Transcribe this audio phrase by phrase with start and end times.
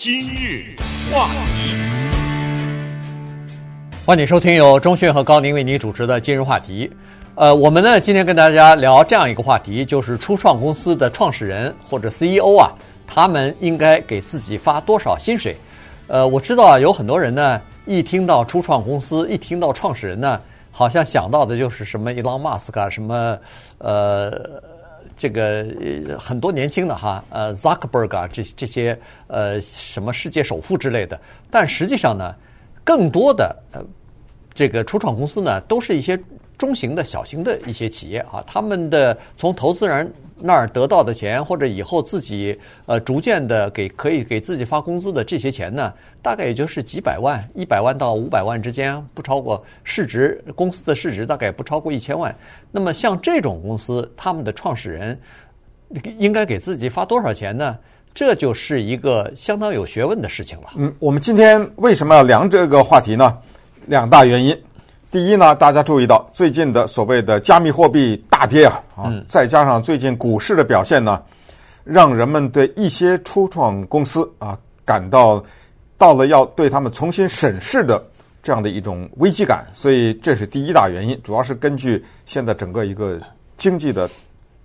[0.00, 0.76] 今日
[1.10, 1.74] 话题，
[4.06, 6.88] 欢迎收听由钟讯和高宁为您主持的今日话题。
[7.34, 12.70] 呃，我们呢今天跟大家聊这样一个话题，就是初创公司的创始人或者 CEO 啊，
[13.08, 15.56] 他们应该给自己发多少薪水？
[16.06, 20.40] 呃，我知道啊，有很多人呢，一听到初创公司，一听到创始人呢，
[20.70, 23.36] 好像想到的就是什么伊隆马斯克啊，什么
[23.78, 24.62] 呃。
[25.18, 25.66] 这个
[26.18, 32.32] 很多年轻的哈，呃，Zuckerberg 啊，这这些呃什么世界首富之类的，但实际上呢，
[32.84, 33.84] 更多的呃
[34.54, 36.16] 这个初创公司呢，都是一些
[36.58, 52.34] 中型的小型的一些企业啊，他们的从投资人那儿得到的钱，或者以后自己呃逐渐的给可以给自己发工资的这些钱呢，大概也就是几百万、一百万到五百万之间，不超过市值，公司的市值大概不超过一千万。
[52.72, 55.18] 那么像这种公司，他们的创始人
[56.18, 57.78] 应该给自己发多少钱呢？
[58.14, 60.70] 这就是一个相当有学问的事情了。
[60.76, 63.38] 嗯，我们今天为什么要聊这个话题呢？
[63.86, 64.60] 两大原因。
[65.10, 71.22] 第一呢，大家注意到最近的所谓的加密货币大跌啊，啊，再加上最近股市的表现呢，
[71.82, 75.42] 让人们对一些初创公司啊感到
[75.96, 78.04] 到了要对他们重新审视的
[78.42, 83.18] 这样的一种危机感，所以这是第一大原因，主要是根据现在整个一个
[83.56, 84.10] 经济的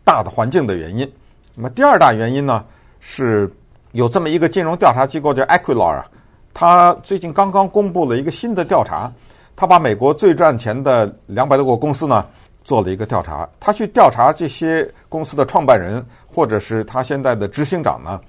[0.03, 1.09] 大的环境的原因。
[1.55, 2.66] 那么第二大原因呢，
[3.00, 3.50] 是
[3.94, 6.05] 有这么一个金融调查机构叫 Equilar 啊，
[6.53, 9.09] 它最近刚刚公布了一个新的调查。
[9.56, 12.26] 他把美国最赚钱的两百多个公司呢
[12.64, 18.20] 做了一个调查，他去调查这些公司的创办人或者是他现在的执行长呢，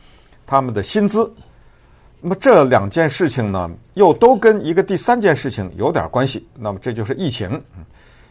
[0.46, 1.32] 他们的薪资。
[2.20, 6.48] 那么这两件事情呢，又都跟一个第三件事情有点关系。
[6.58, 7.62] 那么这就是疫情。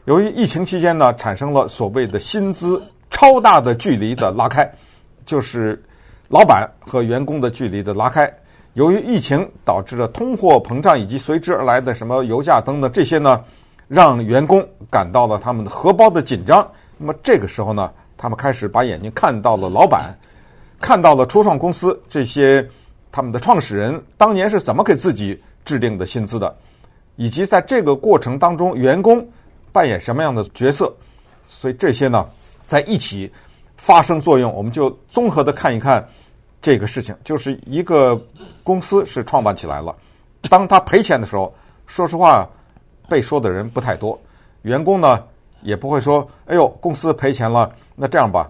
[0.06, 4.70] 由于疫情期间呢，产生了所谓的薪资超大的距离的拉开，
[5.26, 5.82] 就是
[6.28, 8.32] 老板和员工的距离的拉开。
[8.74, 13.44] 由于疫情导致了通货膨胀以及随之而来的什么油价等等这些呢，
[13.88, 16.68] 让员工感到了他们的荷包的紧张。
[16.97, 20.18] 那么这个时候呢，他们开始把眼睛看到了老板，
[20.81, 22.68] 看到了初创公司这些
[23.12, 26.56] 他们的创始人当年是怎么给自己制定的薪资的，
[27.16, 29.24] 以及在这个过程当中员工
[29.72, 30.92] 扮演什么样的角色。
[31.46, 32.28] 所以这些呢，
[32.66, 33.31] 在一起
[33.78, 36.03] 发生作用，我们就综合的看一看。
[36.62, 38.16] 这个事情就是一个
[38.63, 39.96] 公司是创办起来了，
[40.50, 41.53] 当他赔钱的时候，
[41.85, 42.50] 说实话，
[43.09, 44.19] 被说的人不太多，
[44.62, 45.22] 员工呢
[45.62, 48.50] 也不会说：“哎呦，公司赔钱了，那这样吧，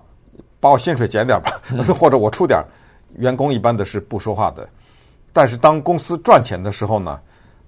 [0.60, 1.60] 把我薪水减点吧，
[2.00, 2.64] 或者我出点。”
[3.18, 4.68] 员工一般的是不说话的。
[5.32, 7.20] 但是当公司赚钱的时候呢，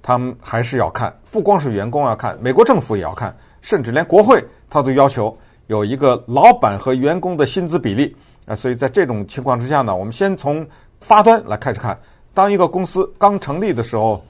[0.01, 5.35] 他们还是要看，不光是员工要看，美国政府也要看，甚至连国会他都要求
[5.67, 8.16] 有一个老板和员工的薪资比例。
[8.47, 10.67] 啊，所以在这种情况之下呢，我们先从
[11.00, 12.00] 发端来开始看。
[12.35, 14.23] 当一个公司刚成立的时候，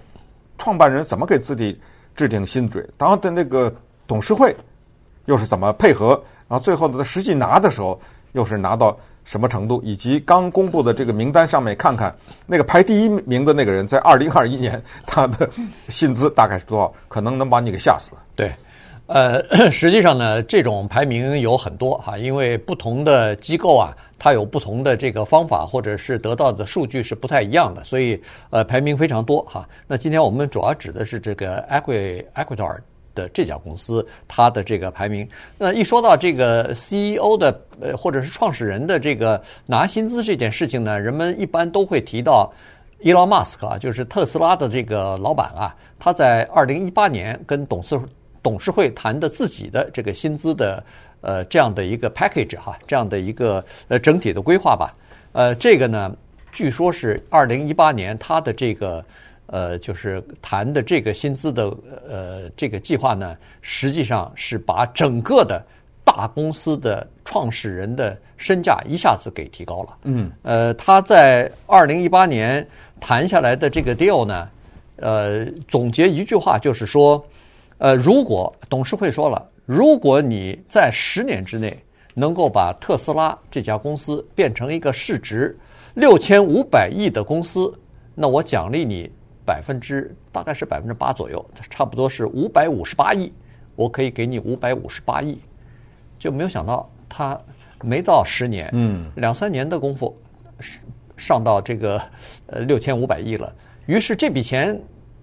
[0.58, 1.78] 创办人怎么给自己
[2.16, 2.88] 制定薪水？
[2.96, 3.74] 当的那个
[4.08, 4.56] 董事会
[5.26, 6.12] 又是怎么配合？
[6.48, 8.00] 然后最后呢，实际拿的时候
[8.34, 9.82] 又是拿到什么程度？
[9.84, 15.50] 以及刚公布的这个名单上面看看，那个排第一名的那个人在二零二一年他的
[15.90, 16.94] 薪资大概是多少？
[17.08, 18.12] 可能能把你给吓死。
[18.36, 18.54] 对。
[19.08, 19.40] 呃，
[19.70, 29.68] 实际上呢，这种排名有很多哈，因为不同的机构啊，它有不同的这个方法，或者是得到的数据是不太一样的，所以呃，排名非常多哈。
[29.88, 32.78] 那今天我们主要指的是这个 Equi Aquilar
[33.14, 35.28] 的这家公司，它的这个排名。
[35.58, 42.52] 那一说到这个 CEO 的呃，或者是创始人的这个拿薪资这件事情呢，人们一般都会提到
[43.00, 48.00] 伊隆马斯克啊，就是特斯拉的这个老板啊，他在二零一八年跟董事。
[48.44, 50.84] 董事会谈的自己的这个薪资的
[51.26, 54.94] 呃这样的一个 package 哈，这样的一个呃整体的规划吧，
[55.34, 56.16] 呃这个呢，
[56.52, 59.04] 据说是二零一八年他的这个
[59.48, 61.66] 呃就是谈的这个薪资的
[62.08, 65.62] 呃这个计划呢，实际上是把整个的
[66.04, 69.98] 大公司的创始人的身价一下子给提高了。
[70.04, 72.66] 嗯，呃他在二零一八年
[73.00, 74.48] 谈下来的这个 deal 呢，
[74.98, 77.22] 呃总结一句话就是说。
[77.78, 81.78] 呃，如果董事会说了，如果你在十年之内
[82.14, 85.58] 能够把特斯拉这家公司变成一个市值
[85.96, 87.74] 六千五百亿的公司，
[88.14, 89.10] 那我奖励你
[89.44, 93.32] 百分之大概是百分之八左右，差不多是五百五十八亿，
[93.76, 95.38] 我可以给你五百五十八亿。
[96.18, 97.40] 就没有想到他
[97.82, 100.16] 没到十年，嗯，两三年的功夫
[101.18, 102.02] 上到这个
[102.48, 103.54] 呃六千五百亿了，
[103.86, 104.80] 于是这笔钱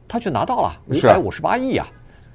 [0.07, 1.87] 他就拿到了五百五十八亿啊。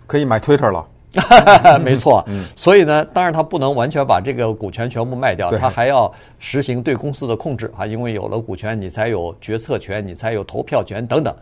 [0.08, 0.88] 可以买 Twitter 了，
[1.84, 2.24] 没错，
[2.56, 11.36] 所以呢，当然他不能完全把这个股权全部卖掉，他还要实行对公司的控制啊，因为有了股权，你才有决策权，你才有投票权等等。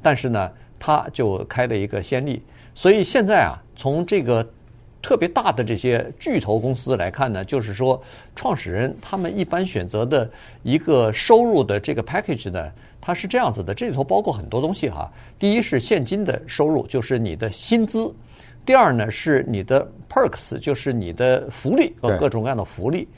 [0.00, 2.42] 但是呢，他就开了一个先例，
[2.74, 4.46] 所以现在啊，从这个
[5.02, 8.00] 特别大的这些巨头公司来看呢，就是说，
[8.34, 10.28] 创始人他们一般选择的
[10.62, 12.68] 一个收入的这个 package 呢，
[13.00, 15.10] 它是这样子的，这里头包括很多东西哈。
[15.38, 18.12] 第一是现金的收入，就是你的薪资。
[18.68, 23.08] 第二呢，是你的 perks，就是你的福利和各种各样的福利。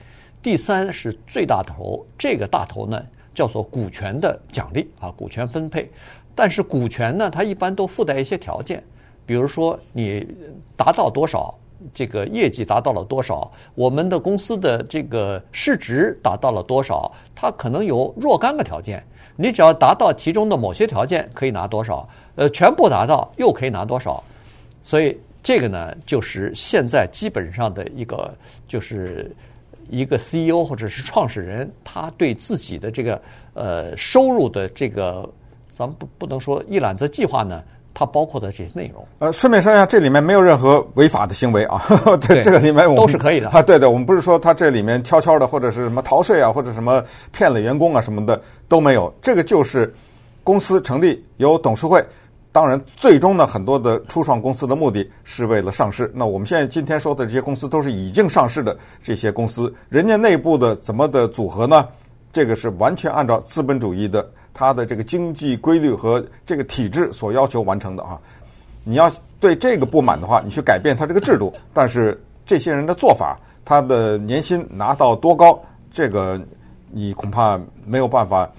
[0.41, 3.05] 第三是最大头，这个大头呢
[3.35, 5.91] 叫做股权的奖励啊，股权分配。
[6.37, 8.81] 但是股权呢，它一般都附带一些条件，
[9.27, 10.25] 比如说你
[10.77, 11.53] 达到多少，
[11.93, 19.05] 这个业绩达到了多少，我们的公司的这个市值达到了多少，它可能有若干个条件。
[19.35, 22.09] 你只要达到其中的某些条件，可以拿多少？
[22.37, 24.23] 呃，全部达到又可以拿多少？
[24.85, 25.19] 所以。
[25.43, 28.33] 这个呢，就是现在基本上的一个，
[28.69, 29.35] 就是
[29.89, 33.21] 一个 CEO 或者是创始人，他对自己的这个
[33.55, 35.29] 呃收入的这个，
[35.69, 37.63] 咱们不不能说一揽子计划呢，
[37.95, 39.07] 它包括的这些内容。
[39.19, 41.83] 呃，顺便说一下，这里面没有任何违法的行为啊，
[42.29, 43.63] 对这个里面我们都是可以的啊。
[43.63, 47.03] 对对，我们不是说他这里面悄悄的或者是什么逃税啊，或者什么
[47.33, 49.93] 骗了员工啊什么的都没有，这个就是
[50.45, 52.05] 公司成立由董事会。
[52.53, 56.11] 当然，最终呢，很多的初创公司的目的是为了上市。
[56.13, 61.87] 那我们现在今天说的这些公司都是已经上市的这些公司，人家内部的怎么的组合呢？
[62.33, 68.19] 这个是完全按照资本主义的它的这个经济规律和这个体制所要求完成的啊。
[68.83, 69.09] 你要
[69.39, 71.53] 对这个不满的话，你去改变它这个制度。
[71.73, 76.41] 但是这些人的做法，他的年薪拿到多高，这个
[76.91, 78.51] 你恐怕没有办法。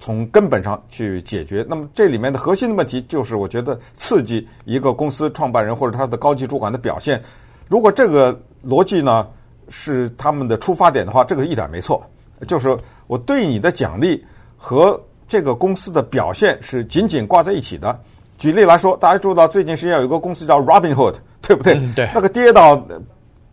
[0.00, 7.22] 从根本上去解决，那么这里面的核心的问题就是，我觉得刺激一个公司创办人或者他的高级主管的表现。
[7.68, 8.36] 如果这个
[8.66, 9.28] 逻辑呢
[9.68, 12.02] 是他们的出发点的话，这个一点没错。
[12.48, 12.76] 就是
[13.06, 14.24] 我对你的奖励
[14.56, 14.98] 和
[15.28, 17.96] 这个公司的表现是紧紧挂在一起的。
[18.38, 21.74] 举例来说，大家注意到最近时间有一个公司叫 Robinhood，对不对？
[21.74, 22.08] 嗯，对。
[22.14, 22.82] 那个跌到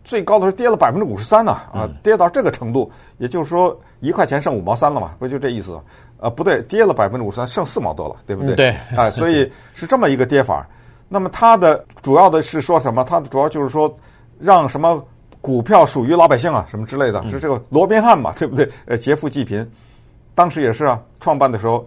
[0.02, 5.78] 最高的时候跌了百分之五十三呢，啊，跌到这个程度，也就是说一块钱剩五毛三了嘛，不就这意思？
[6.20, 8.56] 呃，不对，跌了百分之五十三，剩四毛多了，对不对？
[8.56, 10.66] 对，哎， 所以是这么一个跌法。
[11.08, 13.04] 那么它的主要的是说什么？
[13.04, 13.92] 它的主要就是说，
[14.38, 15.02] 让什么
[15.40, 18.68] 股票属于老百姓啊，什么之类的，是这个罗宾汉嘛，对不对？
[18.84, 19.64] 呃，劫富济贫，
[20.34, 21.86] 当时也是啊，创办的时候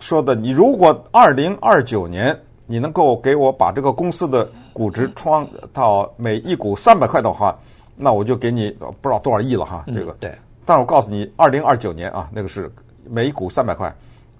[0.00, 2.36] 说的，你如果二零二九年
[2.66, 7.56] 你能够给我把这个公司的估值创到每一股三百块的话，
[7.94, 10.12] 那我就给你不知道多少亿了哈，这个。
[10.18, 10.34] 对。
[10.64, 12.72] 但是我告诉你，二零二九年啊，那个是。
[13.10, 13.94] 每一股三百块，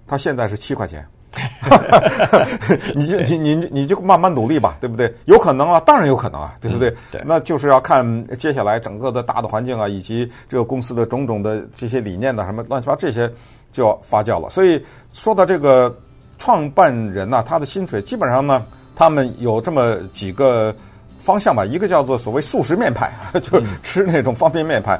[0.07, 1.05] 它现在是七块钱，
[2.95, 5.13] 你就你你你就慢慢努力吧，对不对？
[5.25, 6.89] 有可能啊，当然有可能啊，对不对？
[6.89, 13.31] 嗯、对，那就是要看接下来整个的大的环境啊，以及这个公司的种种的这些理念的什么乱七八糟这些
[13.71, 14.49] 就要发酵了。
[14.49, 14.83] 所以
[15.13, 15.95] 说到这个
[16.37, 18.65] 创办人呐、啊，他的薪水基本上呢，
[18.95, 20.75] 他们有这么几个
[21.19, 23.11] 方向吧，一个叫做所谓素食面派，
[23.43, 24.99] 就是吃那种方便面派。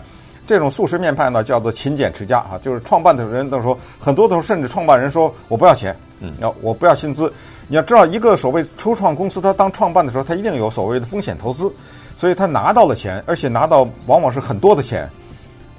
[0.49, 7.31] 这种速食面派呢，叫做勤俭持家啊，就是创办的人都说，很多都甚至创办人说，我不要钱，嗯，要我不要薪资。
[7.67, 11.71] 你要知道，一个所谓初创公司，他当创办的时候，他一定有所谓的风险投资，
[12.17, 15.07] 所以他拿到了钱，而且拿到往往是很多的钱。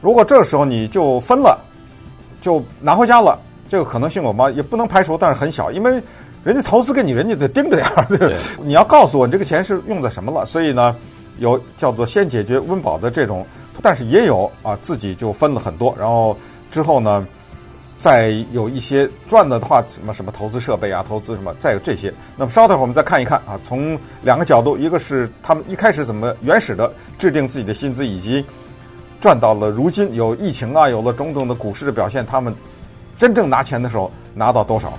[0.01, 1.59] 如果这个时候你就分了，
[2.41, 3.37] 就拿回家了，
[3.69, 4.55] 这个可能性我们？
[4.55, 6.01] 也不能排除，但是很小，因为
[6.45, 8.07] 人家投资给你，人家得盯着点儿，
[8.63, 10.47] 你要告诉我你这个钱是用的什么了。
[10.47, 10.95] 所以呢，
[11.41, 13.45] 有叫做先解决温饱的这种。
[13.83, 16.37] 但是也有啊，自己就分了很多，然后
[16.71, 17.27] 之后呢，
[17.99, 22.13] 再有一些赚的话，什么什么投资设备啊，投资什么，再有这些。
[22.37, 28.45] 那么稍等会儿我们再看一看啊，从两个角度，一个是他们一开始怎么原始的制定自己的薪资，以及
[29.21, 32.55] 赚到了如今有疫情啊，有了种种的股市的表现，他们
[33.19, 34.93] 真正拿钱的时候拿到多少？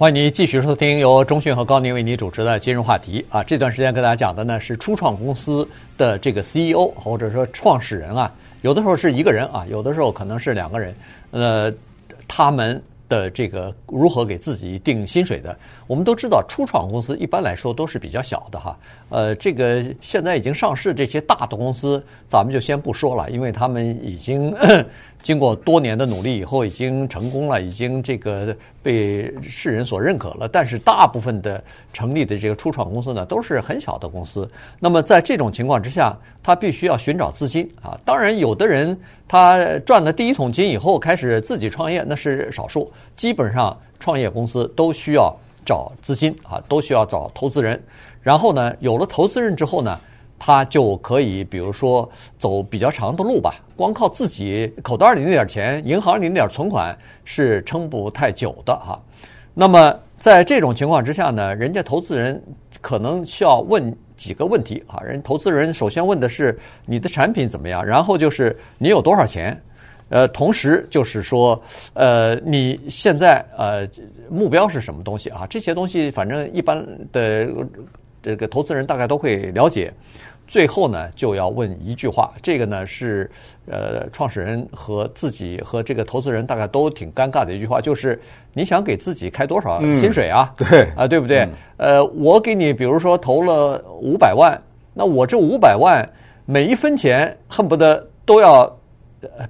[0.00, 3.42] 欢迎你继续收听由中讯和高宁为你主持的今日话题啊！
[3.42, 10.94] 这段时间跟大家讲的呢是初创公司的这个 CEO 或者说创始人啊，有的时候是一个人啊，有的时候可能是两个人，
[11.32, 11.70] 呃，
[12.26, 15.54] 他们的这个如何给自己定薪水的。
[15.86, 18.74] 我们都知道，初创公司一般来说都是比较小的哈，
[19.10, 24.50] 呃，这个现在已经上市这些大的公司，咱们就先不说了，因为他们已经
[25.22, 30.48] 经过多年的努力以后，已经成功了，已经这个被世人所认可了。
[30.48, 31.62] 但是大部分的
[31.92, 34.50] 成立的这个初创公司呢，都是很小的公司。
[34.78, 37.98] 那么在这种情况之下，他必须要寻找资金啊。
[38.04, 38.98] 当然，有的人
[39.28, 42.90] 他赚了第一桶金以后开始自己创业，那是少数。
[43.14, 45.36] 基本上创业公司都需要
[45.66, 47.78] 找资金啊，都需要找投资人。
[48.22, 49.98] 然后呢，有了投资人之后呢，
[50.42, 53.56] 他就可以，比如说走比较长的路吧。
[53.76, 58.98] 光靠自己口袋里那点钱，银行里那点存款是撑不太久的哈。
[59.52, 62.42] 那么在这种情况之下呢，人家投资人
[62.80, 64.98] 可能需要问几个问题啊。
[65.00, 69.60] 人投资人首先问的是你的产品怎么样，然后就是你有多少钱，
[70.08, 73.86] 呃，同时就是说，呃，你现在呃
[74.30, 75.46] 目标是什么东西啊？
[75.50, 76.82] 这些东西反正一般
[77.12, 77.46] 的。
[78.22, 79.90] 这个投资人大概都会了解，
[80.50, 83.30] 最后呢就要问一句话，这个呢是
[83.66, 88.20] 呃创始人和自己和这个投资人大概都挺尴尬的一句话，就是
[88.52, 90.52] 你想给自己开多少薪水啊？
[90.58, 91.48] 嗯、对啊，对不对？
[91.76, 94.60] 呃，我给你比如说投了五百万，
[94.92, 96.04] 那我这五百万
[96.46, 98.68] 每一分钱恨不得都要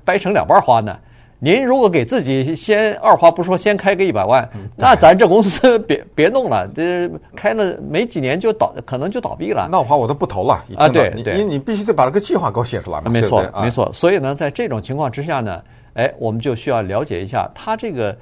[0.04, 0.99] 掰成两半花呢。
[1.43, 9.67] 您如果给自己先二话不说先开个一百万，那咱这公司 别别弄了，这开了没几年就倒，可能就倒闭了。
[9.73, 10.87] 那我话我都不投了啊！
[10.87, 13.11] 对对，你你必须得把这个计划给我写出来嘛。
[13.11, 13.91] 没错没错。
[13.93, 15.63] 所以呢，在这种情况之下呢，
[15.95, 18.15] 哎，我们就需要了解一下他这个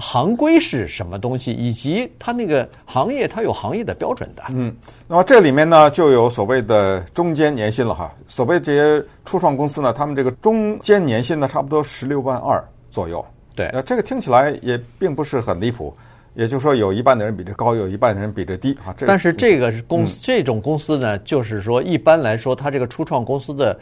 [0.00, 4.42] 行规是什么东西，以及它那个行业它有行业的标准的。
[4.50, 4.74] 嗯，
[5.06, 8.12] 那么这里面呢就有所谓的中间年薪了哈。
[8.28, 12.62] 所谓这些初创公司呢，他们这个中间年薪呢差不多十六万二。
[12.90, 15.92] 左右，对，那这个听起来也并不是很离谱，
[16.34, 18.94] 也就是说有一半的人比这高，有一半的人比这低啊。
[19.04, 23.76] 但是这个是公司，嗯、这种公司呢，就是说一般来说，它这个初创公司的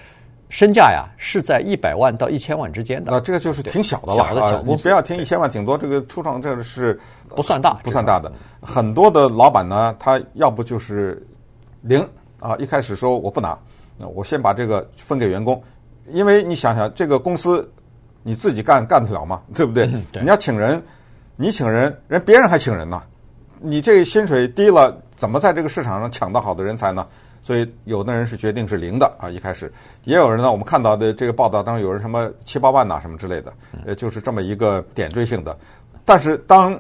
[0.52, 3.10] 身价呀是在一百万到一千万之间的。
[3.10, 7.00] 那这个就是挺小的了，小的小公司，你不要听一千万挺多，这个初创这个是
[7.34, 8.30] 不算大，不算大的。
[8.60, 11.26] 很多的老板呢，他要不就是
[11.80, 12.06] 零
[12.38, 13.58] 啊，一开始说我不拿，
[13.96, 15.60] 那我先把这个分给员工，
[16.10, 17.66] 因为你想想这个公司。
[18.24, 19.42] 你自己干干得了吗？
[19.52, 19.84] 对不对？
[19.86, 20.80] 嗯、对，你要请人，
[21.34, 23.02] 你请人，人别人还请人呢。
[23.58, 27.04] 你这薪水低了，怎么在这个市场上抢到好的人才呢？
[27.42, 29.70] 所以有的人是决定是零的啊，一开始
[30.04, 30.50] 也有人呢。
[30.50, 33.52] 我们看到的这个报道当中，有人什么七八万呐、啊，什么之类的，
[33.84, 35.54] 呃，就是这么一个点缀性的。
[36.04, 36.72] 但是当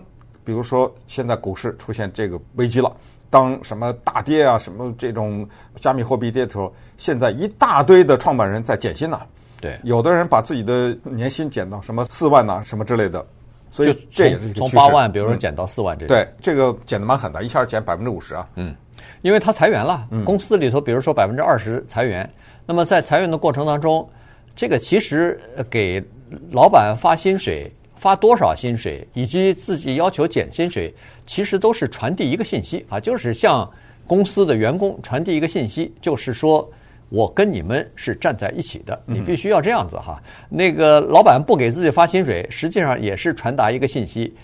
[0.44, 2.90] 比如说现在股市出现这个危机了，
[3.28, 9.20] 当什么大跌啊，什么这种加密货币跌的时候，现在一大堆的创办人在减薪呐。
[9.60, 13.24] 对，有的人把自己的年薪减到什么四万呐、啊，什么之类的，
[13.70, 14.52] 所以这也是。
[14.54, 18.48] 从八万，比如说减到四万这、嗯，对，这个减的蛮狠的，一下减百分之五十啊。
[18.56, 18.74] 嗯，
[19.22, 22.30] 因为他裁员了，公司里头比如说百分之二十裁员，嗯、
[22.66, 24.08] 那么在裁员的过程当中，
[24.54, 25.40] 这个其实
[25.70, 26.02] 给
[26.50, 30.94] 老板发薪水发多少薪水，以及自己要求减薪水，
[31.26, 33.70] 其实都是传递一个信息啊，就是向
[34.06, 36.70] 公司的员工传递一个信息，就是说。
[37.14, 40.18] 我跟你们是站在一起的，你必须要这样子哈。
[40.48, 44.34] 那个老板不给自己发薪水，实际上也是传达一个信息，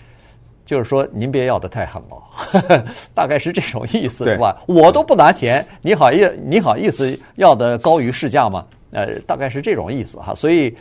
[0.69, 2.85] 就是说您别要的太狠了，
[3.15, 4.55] 大概是这种意思，是吧？
[4.67, 8.63] 我都不拿钱，你好意你好意思要的高于市价吗？
[8.91, 10.35] 呃，大概是这种意思哈。
[10.35, 10.71] 所以，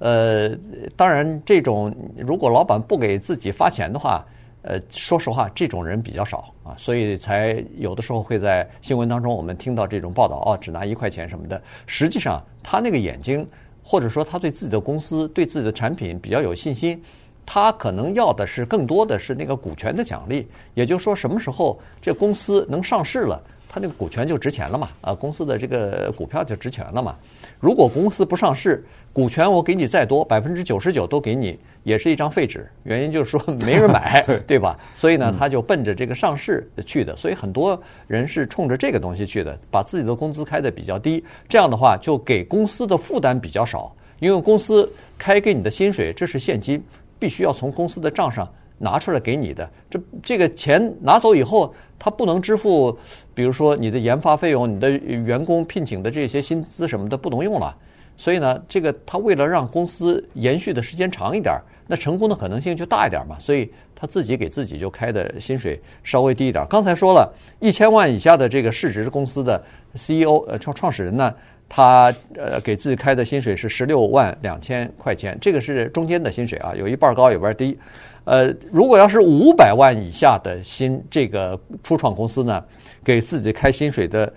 [0.00, 0.50] 呃，
[0.96, 4.26] 当然这种如果老板不给自己发钱的话。
[4.68, 11.62] 呃，说实话，这种人比较少啊，所以才有的时候会在新闻当中我们听到这种报道哦，只拿一块钱什么的。
[11.86, 13.46] 实际上，他那个眼睛，
[13.80, 17.00] 或者说他对自己的公司、对自己的产品比较有信心，
[17.46, 20.46] 他可能要的是更多的是那个股权的奖励。
[20.74, 24.90] 也就是说，什么时候这公司能上市了，他那个股权就值钱了嘛？
[25.00, 27.16] 啊，公司的这个股票就值钱了嘛？
[27.60, 31.58] 如果公司不上市，股权我给你再多，百分之九十九都给你。
[31.84, 34.76] 也是一张废纸，原因就是说没人买，对，对吧？
[34.96, 37.16] 所以呢，他就奔着这个上市去的。
[37.16, 43.94] 所以很多人是冲着这个东西去的，把自己的工资开得比较低，这样的话就给公司的负担比较少。
[44.18, 46.82] 因为公司开给你的薪水，这是现金，
[47.18, 49.68] 必须要从公司的账上拿出来给你的。
[49.90, 52.96] 这这个钱拿走以后，他不能支付，
[53.34, 57.76] 比如说你的研发费用、你的员工聘请的这些薪资什么的不能用了。
[58.16, 61.54] 所以呢，这个他为了让公司延续的时间长一点。
[61.88, 66.66] 那成功的可能性就大一点嘛，所以他自己给自己就开的薪水稍微低一点。
[66.68, 69.62] 刚才说了一千万以下的这个市值公司的
[69.94, 71.32] CEO 呃创创始人呢，
[71.68, 77.78] 他呃给自己开的薪水是十六万两千块钱，这个是中间的薪水啊，有一半高有一半低。
[78.24, 82.64] 呃，如果要是五百万以下的薪这个初创公司呢，
[83.04, 84.32] 给自己开薪水的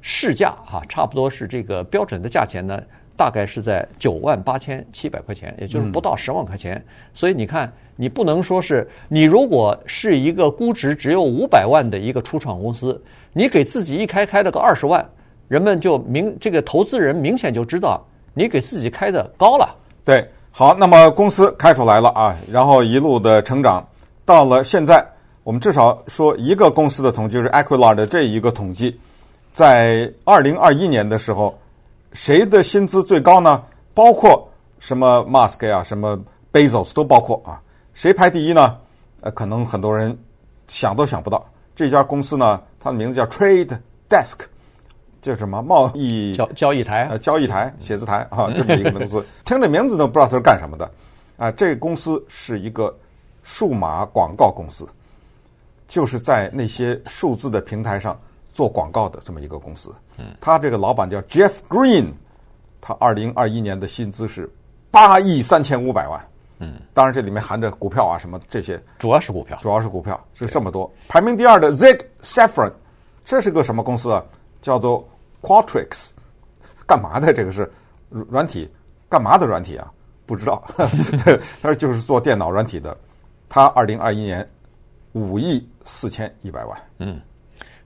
[0.00, 2.82] 市价哈，差不多是这个标准的价钱呢，
[3.16, 6.82] 大概是在九万八千七百块钱，也就是不到十万块钱。
[7.12, 15.06] 所以你看，你不能说是你如果是一个估值只有五百万的一个初创公司，你给自己一开开了个二十万，
[15.48, 19.74] 人们就明这个投资人明显就知道你给自己开的高了。
[20.04, 23.86] 对，好，那么公司开出来了啊，然后一路的成长，
[24.24, 25.04] 到了现在。
[25.42, 28.98] 我们至少说一个公司的统计，就是 Aquilar 的这一个统计，
[29.52, 31.54] 在二零二一年的时候，
[32.14, 33.62] 谁的薪资最高呢？
[33.92, 34.48] 包括
[34.78, 36.18] 什么 Musk 啊，什么
[36.50, 37.60] Bezos 都包括啊。
[37.92, 38.74] 谁排第一呢？
[39.20, 40.18] 呃，可能很多人
[40.66, 41.44] 想都想不到。
[41.76, 44.38] 这家公司呢，它的名字叫 Trade Desk，
[45.32, 45.62] 叫什么？
[45.62, 47.08] 贸易交交易台？
[47.10, 49.24] 呃，交易台、写字台啊，这么一个公司。
[49.44, 50.90] 听这名字都不知道它是干什么的
[51.36, 51.50] 啊。
[51.50, 52.94] 这个公司是一个
[53.42, 54.86] 数码广告公司。
[55.86, 58.18] 就是在那些数字的平台上
[58.54, 59.94] 做广告的这么一个公司，
[60.40, 62.06] 他这个老板叫 Jeff Green，
[62.80, 64.50] 他二零二一年的薪资是
[64.90, 66.26] 八亿三千五百万，
[66.58, 70.90] 嗯，当然这里面含着股票啊什么这些，主要是股票，主要是股票是这么多。
[71.06, 72.72] 排名第二的 Zig Saffron，
[73.22, 74.24] 这是个什么公司啊？
[74.62, 75.06] 叫做
[75.44, 76.10] Qualtrics，
[76.86, 77.32] 干嘛的？
[77.32, 77.70] 这个是
[78.08, 78.68] 软体，
[79.08, 79.92] 干嘛的软体啊？
[80.24, 80.64] 不知道，
[81.60, 82.96] 他说就是做电脑软体的。
[83.48, 84.48] 他二零二一年。
[85.16, 86.76] 五亿四千一百万。
[86.98, 87.20] 嗯，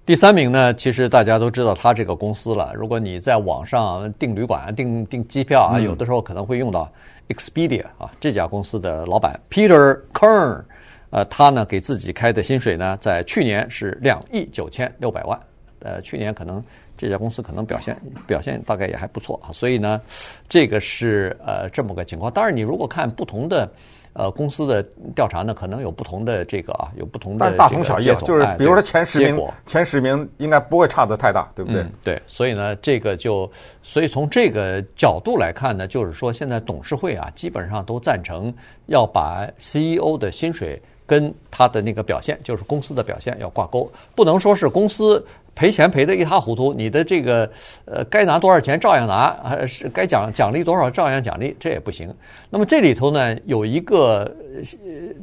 [0.06, 2.72] 第三名呢，其实大家都知道他这个公司了。
[2.74, 6.90] 如果你在网上订旅馆、订订机票啊，有的时候可能会用到
[7.28, 10.62] Expedia 啊，这家公司的老板 Peter Kern，
[11.10, 15.38] 呃，他呢给自己开的薪水呢，在去年是两亿九千六百万。
[15.80, 16.64] 呃，去年可能
[16.98, 19.98] 这家公司可能表现表现大概也还不错啊，所以呢，
[20.48, 22.30] 这个是呃这么个情况。
[22.30, 23.70] 当然，你如果看不同的。
[24.14, 24.82] 呃，公司的
[25.14, 31.82] 调查呢，可能有不同的这个啊，有不同的，但大同小异，就是比如说前十名，前十名应该不会差得太大，对不对？
[31.82, 33.48] 嗯，对，所以呢，这个就，
[33.80, 38.52] 所以从这个角度来看呢，就是说现在董事会啊，基本上都赞成
[38.86, 45.24] 要把 CEO 的薪水跟他的那个表现，就是公司的表现要挂钩，不能说是公司。
[45.58, 47.50] 赔钱赔得一塌糊涂，你的这个
[47.84, 52.08] 呃该拿多少钱照样拿，还是该奖奖励多少照样奖励，这也不行。
[52.48, 54.62] 那么这里头呢，有一个呃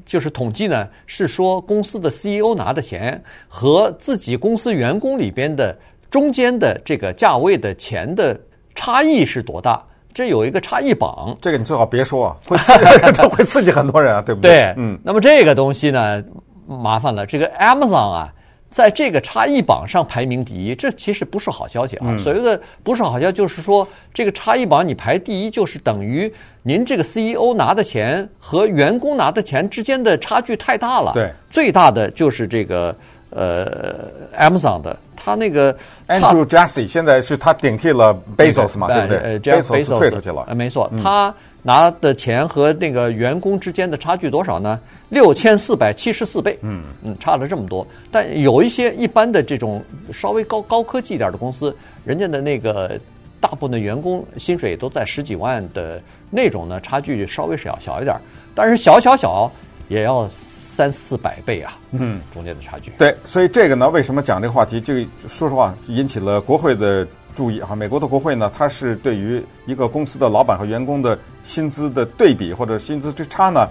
[0.05, 5.73] 就是统计呢，是说公司的 CEO 拿的钱和自己公司员工里边的
[6.11, 8.37] 中间的这个价位的钱的
[8.75, 9.81] 差异是多大？
[10.13, 11.33] 这有一个差异榜。
[11.39, 12.83] 这个你最好别说啊， 会刺激，
[13.15, 14.51] 这会刺激很多人啊，对不对？
[14.51, 14.99] 对，嗯。
[15.01, 16.21] 那么这个东西呢，
[16.67, 18.33] 麻烦了，这个 Amazon 啊。
[18.69, 22.17] 在这个差异榜上排名第一，这其实不是好消息啊。
[22.21, 31.13] 所谓的不是好消息，就是说这个差异榜你排第一，就是等于您这个 CEO 拿的钱和员工拿的钱之间的差距太大了。
[31.13, 32.93] 对，最大的就是这个
[33.29, 35.73] 呃 Amazon 的，他那个
[36.07, 39.17] Andrew Jassy 现在是他顶替了 Bezos 嘛，对不对？
[39.17, 40.43] 呃，Bezos 退出去了。
[40.47, 41.33] 呃，没错，他。
[41.65, 44.79] 拿的钱和那个员工之间的差距多少呢？
[45.09, 46.55] 六千四百七十四倍。
[46.61, 47.85] 嗯嗯，差了这么多。
[48.11, 52.99] 但有一些一般的这种稍微高高科技一点的公司，人家的那个
[53.39, 55.99] 大部分的员工薪水都在十几万的
[56.29, 58.15] 那种呢，差距稍微小小一点。
[58.53, 59.51] 但是小小小
[59.87, 61.75] 也要三四百倍啊。
[61.93, 62.91] 嗯，中间的差距。
[62.99, 64.79] 对，所以这个呢，为什么讲这个话题？
[64.79, 64.93] 就
[65.27, 67.07] 说实话，引起了国会的。
[67.35, 73.67] 注意哈，美国的国会呢，它是对于一个公司的老板和员工的薪资的对比或者薪资之差呢，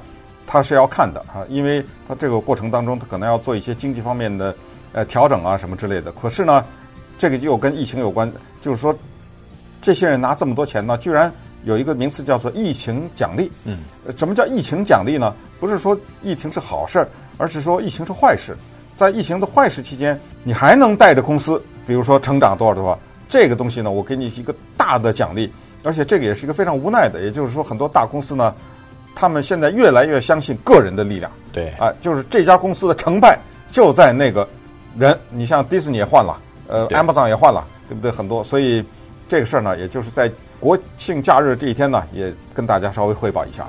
[0.46, 4.54] 它是要看的哈，因为它这个过程当中，它可能要做一些经济方面的
[4.92, 6.12] 呃调整啊什么之类的。
[6.12, 6.64] 可是呢，
[7.16, 8.94] 这个又跟疫情有关，就是说，
[9.80, 11.32] 这些人拿这么多钱呢，居然
[11.64, 13.50] 有一个名词叫做疫情奖励。
[13.64, 13.78] 嗯，
[14.16, 15.34] 什么叫疫情奖励呢？
[15.58, 18.54] 不是说疫情是好事儿，而是说疫情是坏事。
[18.96, 22.98] 在疫情的坏事期间，你还能带着公司，比如说成长多少多少。
[23.34, 28.54] 这个东西呢，我给你一个大的奖励，而且这个也是一个非常无奈的，也就是说，很多大公司呢，
[29.12, 31.28] 他们现在越来越相信个人的力量。
[31.52, 34.48] 对，啊，就是这家公司的成败就在那个
[34.96, 35.18] 人。
[35.30, 38.08] 你像迪士尼也换了，呃，Amazon 也换了，对不对？
[38.08, 38.84] 很多，所以
[39.26, 43.66] 这个事儿呢，也就是在国庆假日这一天呢，也跟大家稍微汇报一下。